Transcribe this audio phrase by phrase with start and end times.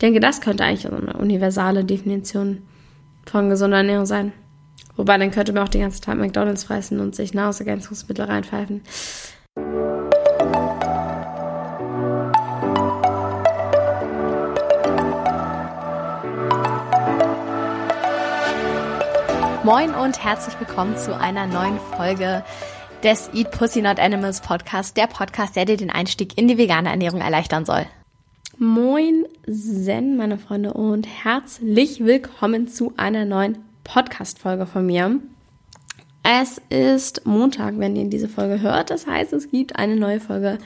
[0.00, 2.62] denke, das könnte eigentlich eine universale Definition
[3.26, 4.32] von gesunder Ernährung sein.
[4.96, 8.82] Wobei, dann könnte man auch den ganzen Tag McDonalds fressen und sich Nahrungsergänzungsmittel reinpfeifen.
[19.62, 22.42] Moin und herzlich willkommen zu einer neuen Folge
[23.04, 26.88] des Eat Pussy Not Animals Podcast, der Podcast, der dir den Einstieg in die vegane
[26.88, 27.86] Ernährung erleichtern soll.
[28.62, 35.18] Moin Zen, meine Freunde, und herzlich willkommen zu einer neuen Podcast-Folge von mir.
[36.22, 38.90] Es ist Montag, wenn ihr diese Folge hört.
[38.90, 40.58] Das heißt, es gibt eine neue Folge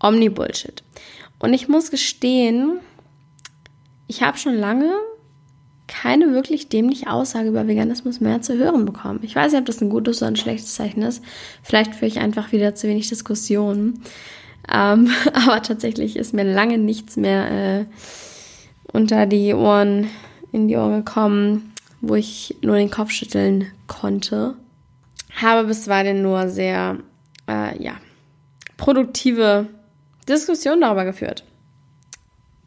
[0.00, 0.82] Omni-Bullshit.
[1.38, 2.80] Und ich muss gestehen,
[4.06, 4.92] ich habe schon lange
[5.86, 9.20] keine wirklich dämliche Aussage über Veganismus mehr zu hören bekommen.
[9.22, 11.24] Ich weiß nicht, ob das ein gutes oder ein schlechtes Zeichen ist.
[11.62, 14.02] Vielleicht führe ich einfach wieder zu wenig Diskussionen.
[14.72, 17.84] Ähm, aber tatsächlich ist mir lange nichts mehr äh,
[18.92, 20.08] unter die Ohren,
[20.52, 24.54] in die Ohren gekommen, wo ich nur den Kopf schütteln konnte.
[25.40, 26.98] Habe bisweilen nur sehr,
[27.48, 27.94] äh, ja,
[28.76, 29.66] produktive
[30.28, 31.44] Diskussionen darüber geführt.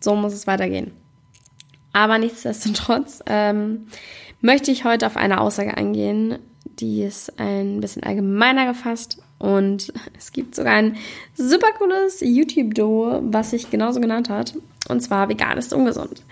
[0.00, 0.92] So muss es weitergehen.
[1.92, 3.86] Aber nichtsdestotrotz ähm,
[4.40, 6.38] möchte ich heute auf eine Aussage eingehen,
[6.78, 10.96] die ist ein bisschen allgemeiner gefasst und es gibt sogar ein
[11.34, 14.54] super cooles YouTube-Duo, was sich genauso genannt hat,
[14.88, 16.22] und zwar vegan ist ungesund.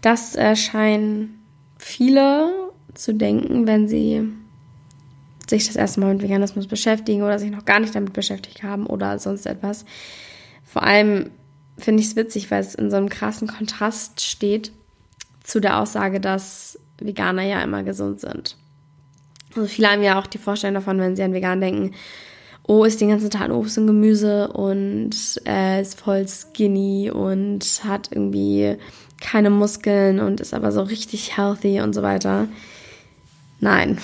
[0.00, 1.38] Das äh, scheinen
[1.78, 2.52] viele
[2.94, 4.28] zu denken, wenn sie
[5.48, 8.86] sich das erste Mal mit Veganismus beschäftigen oder sich noch gar nicht damit beschäftigt haben
[8.86, 9.84] oder sonst etwas.
[10.64, 11.30] Vor allem
[11.78, 14.72] finde ich es witzig, weil es in so einem krassen Kontrast steht
[15.42, 18.56] zu der Aussage, dass Veganer ja immer gesund sind.
[19.54, 21.92] Also viele haben ja auch die Vorstellung davon, wenn sie an vegan denken,
[22.66, 25.10] oh, isst den ganzen Tag Obst und Gemüse und
[25.46, 28.76] äh, ist voll skinny und hat irgendwie
[29.20, 32.48] keine Muskeln und ist aber so richtig healthy und so weiter.
[33.60, 33.98] Nein.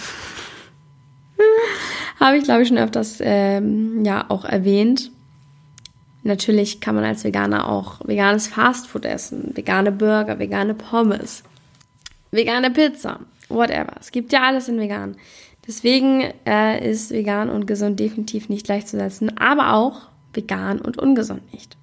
[2.20, 5.10] Habe ich, glaube ich, schon öfters ähm, ja auch erwähnt.
[6.24, 11.42] Natürlich kann man als Veganer auch veganes Fastfood essen, vegane Burger, vegane Pommes,
[12.32, 13.94] vegane Pizza, whatever.
[14.00, 15.16] Es gibt ja alles in vegan.
[15.66, 21.76] Deswegen äh, ist vegan und gesund definitiv nicht gleichzusetzen, aber auch vegan und ungesund nicht.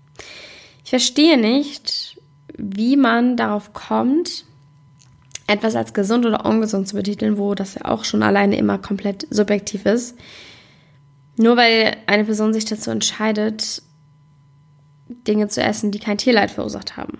[0.83, 2.19] Ich verstehe nicht,
[2.57, 4.45] wie man darauf kommt,
[5.47, 9.27] etwas als gesund oder ungesund zu betiteln, wo das ja auch schon alleine immer komplett
[9.29, 10.17] subjektiv ist.
[11.37, 13.83] Nur weil eine Person sich dazu entscheidet,
[15.07, 17.19] Dinge zu essen, die kein Tierleid verursacht haben.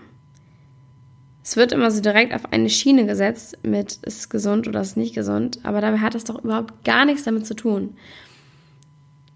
[1.46, 4.96] Es wird immer so direkt auf eine Schiene gesetzt mit, ist es gesund oder ist
[4.96, 7.96] nicht gesund, aber dabei hat das doch überhaupt gar nichts damit zu tun.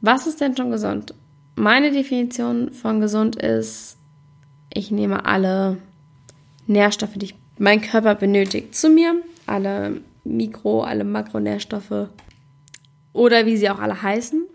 [0.00, 1.14] Was ist denn schon gesund?
[1.54, 3.96] Meine Definition von gesund ist,
[4.74, 5.78] ich nehme alle
[6.66, 9.14] Nährstoffe, die mein Körper benötigt, zu mir.
[9.46, 12.08] Alle Mikro-, alle Makronährstoffe
[13.12, 14.48] oder wie sie auch alle heißen.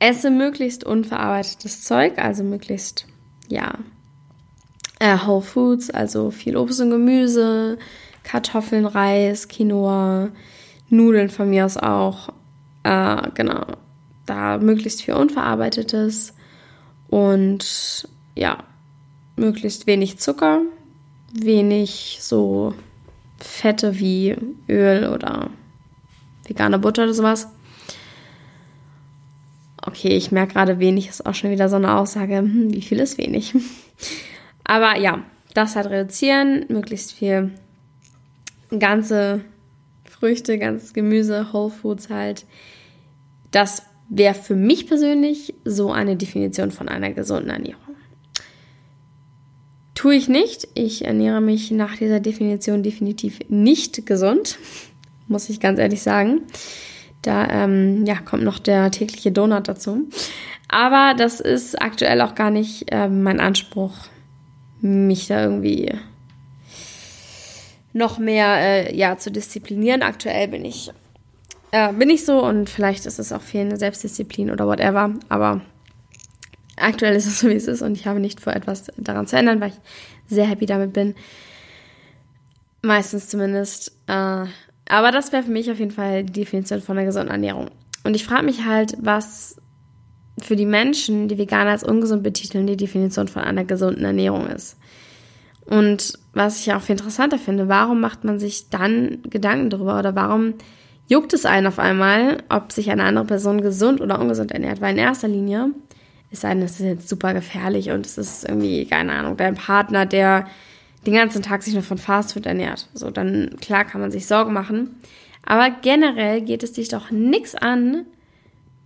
[0.00, 3.06] Esse möglichst unverarbeitetes Zeug, also möglichst
[3.48, 3.78] ja,
[5.00, 7.78] äh, Whole Foods, also viel Obst und Gemüse,
[8.22, 10.28] Kartoffeln, Reis, Quinoa,
[10.88, 12.28] Nudeln von mir aus auch.
[12.84, 13.66] Äh, genau,
[14.26, 16.34] da möglichst viel Unverarbeitetes
[17.08, 18.58] und ja,
[19.36, 20.60] möglichst wenig Zucker,
[21.32, 22.74] wenig so
[23.38, 24.36] Fette wie
[24.68, 25.50] Öl oder
[26.46, 27.48] vegane Butter oder sowas.
[29.82, 32.36] Okay, ich merke gerade, wenig ist auch schon wieder so eine Aussage.
[32.38, 33.54] Hm, wie viel ist wenig?
[34.70, 37.50] Aber ja, das halt reduzieren, möglichst viel
[38.78, 39.40] ganze
[40.08, 42.46] Früchte, ganzes Gemüse, Whole Foods halt.
[43.50, 47.96] Das wäre für mich persönlich so eine Definition von einer gesunden Ernährung.
[49.96, 50.68] Tue ich nicht.
[50.74, 54.56] Ich ernähre mich nach dieser Definition definitiv nicht gesund,
[55.26, 56.42] muss ich ganz ehrlich sagen.
[57.22, 60.08] Da ähm, ja, kommt noch der tägliche Donut dazu.
[60.68, 63.94] Aber das ist aktuell auch gar nicht äh, mein Anspruch,
[64.82, 65.92] mich da irgendwie
[67.92, 70.02] noch mehr äh, ja, zu disziplinieren.
[70.02, 70.90] Aktuell bin ich,
[71.72, 75.14] äh, bin ich so und vielleicht ist es auch fehlende Selbstdisziplin oder whatever.
[75.28, 75.60] Aber
[76.76, 79.36] aktuell ist es so, wie es ist und ich habe nicht vor, etwas daran zu
[79.36, 79.80] ändern, weil ich
[80.28, 81.14] sehr happy damit bin.
[82.82, 83.92] Meistens zumindest.
[84.06, 84.46] Äh,
[84.88, 87.70] aber das wäre für mich auf jeden Fall die Definition von einer gesunden Ernährung.
[88.02, 89.56] Und ich frage mich halt, was
[90.44, 94.76] für die Menschen, die Veganer als ungesund betiteln, die Definition von einer gesunden Ernährung ist.
[95.66, 100.14] Und was ich auch viel interessanter finde, warum macht man sich dann Gedanken darüber oder
[100.16, 100.54] warum
[101.06, 104.80] juckt es einen auf einmal, ob sich eine andere Person gesund oder ungesund ernährt?
[104.80, 105.70] Weil in erster Linie
[106.30, 110.06] ist einem, das ist jetzt super gefährlich und es ist irgendwie, keine Ahnung, dein Partner,
[110.06, 110.46] der
[111.06, 112.88] den ganzen Tag sich nur von Fastfood ernährt.
[112.94, 114.96] So, dann klar kann man sich Sorgen machen.
[115.44, 118.06] Aber generell geht es dich doch nichts an,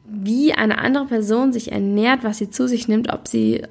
[0.05, 3.63] wie eine andere Person sich ernährt, was sie zu sich nimmt, ob sie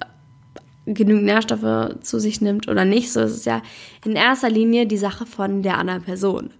[0.85, 3.11] genügend Nährstoffe zu sich nimmt oder nicht.
[3.11, 3.61] So ist es ja
[4.03, 6.51] in erster Linie die Sache von der anderen Person.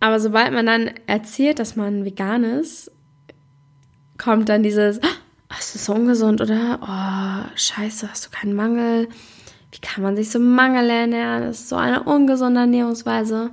[0.00, 2.90] Aber sobald man dann erzählt, dass man vegan ist,
[4.18, 9.08] kommt dann dieses, oh, ist so ungesund oder oh, scheiße, hast du keinen Mangel?
[9.70, 11.42] Wie kann man sich so Mangel ernähren?
[11.42, 13.50] Das ist so eine ungesunde Ernährungsweise.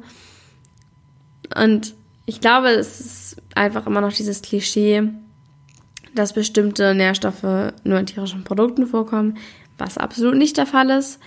[1.56, 1.94] Und
[2.26, 5.10] ich glaube, es ist einfach immer noch dieses Klischee,
[6.16, 9.38] dass bestimmte Nährstoffe nur in tierischen Produkten vorkommen,
[9.78, 11.20] was absolut nicht der Fall ist.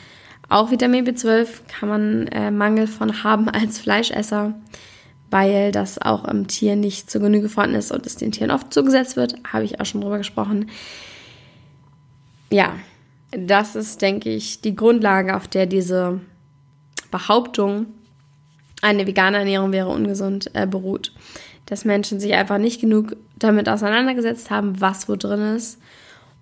[0.49, 4.55] Auch Vitamin B12 kann man äh, Mangel von haben als Fleischesser,
[5.31, 8.73] weil das auch im Tier nicht zu Genüge vorhanden ist und es den Tieren oft
[8.73, 9.35] zugesetzt wird.
[9.51, 10.71] Habe ich auch schon drüber gesprochen.
[12.51, 12.75] Ja,
[13.31, 16.21] das ist, denke ich, die Grundlage, auf der diese
[17.11, 17.87] Behauptung,
[18.83, 21.13] eine vegane Ernährung wäre ungesund, äh, beruht.
[21.67, 25.79] Dass Menschen sich einfach nicht genug damit auseinandergesetzt haben, was wo drin ist.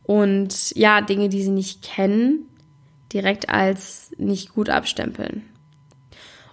[0.03, 2.49] Und ja, Dinge, die sie nicht kennen,
[3.13, 5.43] direkt als nicht gut abstempeln.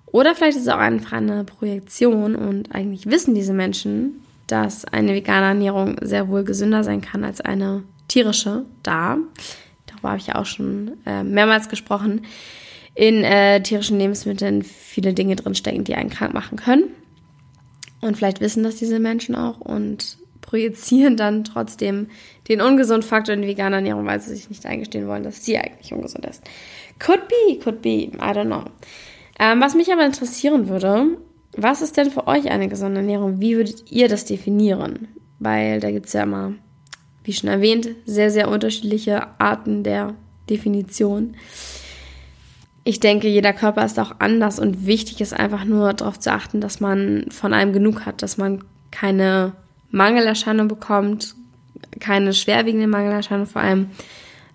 [0.05, 5.13] Oder vielleicht ist es auch einfach eine Projektion und eigentlich wissen diese Menschen, dass eine
[5.13, 8.65] vegane Ernährung sehr wohl gesünder sein kann als eine tierische.
[8.83, 9.17] Da
[9.85, 12.21] darüber habe ich ja auch schon äh, mehrmals gesprochen,
[12.97, 16.85] in äh, tierischen Lebensmitteln viele Dinge drinstecken, die einen krank machen können.
[18.01, 22.07] Und vielleicht wissen das diese Menschen auch und projizieren dann trotzdem
[22.47, 25.59] den ungesunden Faktor in die vegane Ernährung, weil sie sich nicht eingestehen wollen, dass sie
[25.59, 26.41] eigentlich ungesund ist.
[26.97, 28.63] Could be, could be, I don't know.
[29.39, 31.17] Ähm, was mich aber interessieren würde,
[31.55, 33.39] was ist denn für euch eine gesunde Ernährung?
[33.39, 35.07] Wie würdet ihr das definieren?
[35.37, 36.53] Weil da gibt es ja immer
[37.23, 40.15] wie schon erwähnt, sehr, sehr unterschiedliche Arten der
[40.49, 41.35] Definition.
[42.87, 46.61] Ich denke, jeder Körper ist auch anders und wichtig ist einfach nur darauf zu achten,
[46.61, 49.51] dass man von einem genug hat, dass man keine
[49.91, 51.35] Mangelerscheinung bekommt,
[51.99, 53.89] keine schwerwiegende Mangelerscheinung vor allem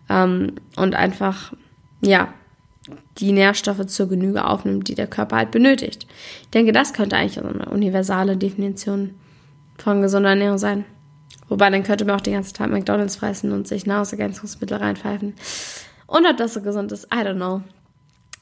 [0.09, 1.53] ähm, und einfach,
[2.01, 2.33] ja,
[3.19, 6.07] die Nährstoffe zur Genüge aufnimmt, die der Körper halt benötigt.
[6.41, 9.11] Ich denke, das könnte eigentlich eine universale Definition
[9.77, 10.87] von gesunder Ernährung sein.
[11.51, 15.35] Wobei, dann könnte man auch den ganzen Tag McDonalds fressen und sich Nahrungsergänzungsmittel reinpfeifen.
[16.07, 17.61] Und ob das so gesund ist, I don't know.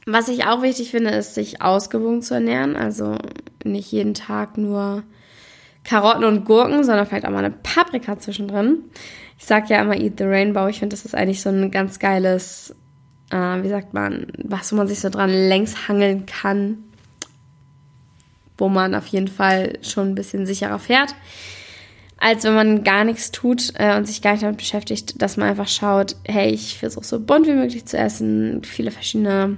[0.07, 2.77] Was ich auch wichtig finde, ist, sich ausgewogen zu ernähren.
[2.77, 3.17] Also
[3.65, 5.03] nicht jeden Tag nur
[5.85, 8.85] Karotten und Gurken, sondern vielleicht auch mal eine Paprika zwischendrin.
[9.39, 10.67] Ich sage ja immer Eat the Rainbow.
[10.69, 12.75] Ich finde, das ist eigentlich so ein ganz geiles,
[13.31, 16.79] äh, wie sagt man, was, wo man sich so dran längs hangeln kann.
[18.59, 21.15] Wo man auf jeden Fall schon ein bisschen sicherer fährt
[22.21, 25.49] als wenn man gar nichts tut äh, und sich gar nicht damit beschäftigt, dass man
[25.49, 29.57] einfach schaut, hey, ich versuche so bunt wie möglich zu essen, viele verschiedene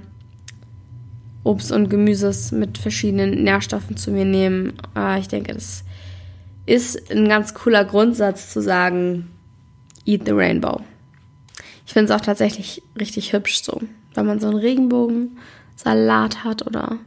[1.43, 4.73] Obst und Gemüses mit verschiedenen Nährstoffen zu mir nehmen.
[4.95, 5.83] Äh, ich denke, das
[6.65, 9.29] ist ein ganz cooler Grundsatz zu sagen,
[10.05, 10.81] eat the rainbow.
[11.85, 13.81] Ich finde es auch tatsächlich richtig hübsch so,
[14.13, 16.99] wenn man so einen Regenbogensalat hat oder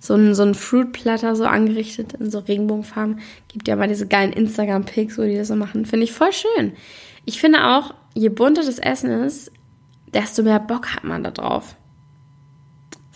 [0.00, 0.88] so ein, so ein Fruit
[1.34, 3.20] so angerichtet in so Regenbogenfarben.
[3.48, 5.86] Gibt ja mal diese geilen Instagram-Pics, wo die das so machen.
[5.86, 6.72] Finde ich voll schön.
[7.24, 9.50] Ich finde auch, je bunter das Essen ist,
[10.12, 11.76] desto mehr Bock hat man da drauf.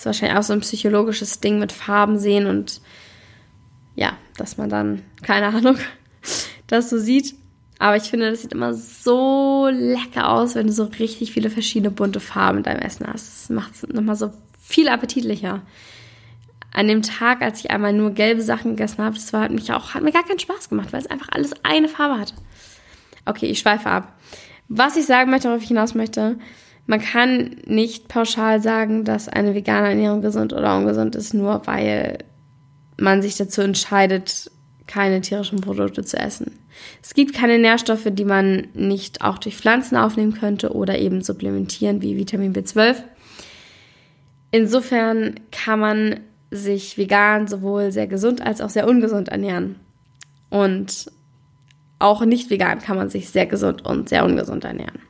[0.01, 2.81] Das ist wahrscheinlich auch so ein psychologisches Ding mit Farben sehen und
[3.95, 5.77] ja, dass man dann, keine Ahnung,
[6.67, 7.35] das so sieht.
[7.79, 11.91] Aber ich finde, das sieht immer so lecker aus, wenn du so richtig viele verschiedene
[11.91, 13.29] bunte Farben in deinem Essen hast.
[13.29, 15.63] Das macht es nochmal so viel appetitlicher
[16.73, 19.73] an dem Tag, als ich einmal nur gelbe Sachen gegessen habe, das war, hat mich
[19.73, 22.33] auch, hat mir gar keinen Spaß gemacht, weil es einfach alles eine Farbe hat.
[23.27, 24.15] Okay, ich schweife ab.
[24.69, 26.39] Was ich sagen möchte, worauf ich hinaus möchte,
[26.87, 32.19] man kann nicht pauschal sagen, dass eine vegane Ernährung gesund oder ungesund ist, nur weil
[32.97, 34.51] man sich dazu entscheidet,
[34.87, 36.59] keine tierischen Produkte zu essen.
[37.03, 42.03] Es gibt keine Nährstoffe, die man nicht auch durch Pflanzen aufnehmen könnte oder eben supplementieren
[42.03, 42.97] wie Vitamin B12.
[44.51, 46.21] Insofern kann man
[46.51, 49.77] sich vegan sowohl sehr gesund als auch sehr ungesund ernähren.
[50.49, 51.11] Und
[52.01, 55.01] auch nicht vegan kann man sich sehr gesund und sehr ungesund ernähren.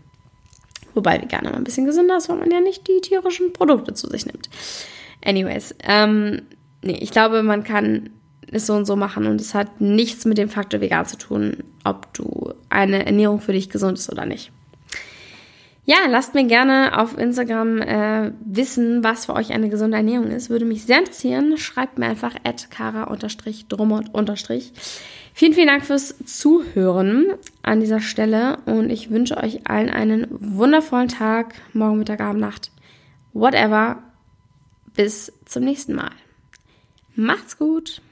[0.94, 4.08] Wobei vegan immer ein bisschen gesünder ist, weil man ja nicht die tierischen Produkte zu
[4.08, 4.48] sich nimmt.
[5.24, 6.42] Anyways, ähm,
[6.82, 8.10] nee, ich glaube, man kann
[8.50, 11.58] es so und so machen und es hat nichts mit dem Faktor vegan zu tun,
[11.84, 14.50] ob du eine Ernährung für dich gesund ist oder nicht.
[15.86, 20.50] Ja, lasst mir gerne auf Instagram äh, wissen, was für euch eine gesunde Ernährung ist.
[20.50, 21.56] Würde mich sehr interessieren.
[21.58, 24.10] Schreibt mir einfach at kara-drummond-
[25.32, 27.26] Vielen, vielen Dank fürs Zuhören
[27.62, 32.70] an dieser Stelle und ich wünsche euch allen einen wundervollen Tag, morgen, Mittag, Abend, Nacht,
[33.32, 34.02] whatever.
[34.94, 36.10] bis zum nächsten Mal.
[37.14, 38.02] Macht's gut!